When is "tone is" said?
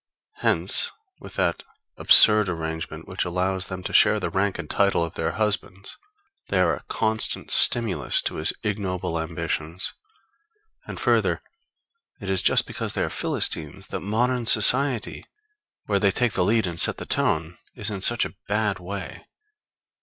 17.05-17.91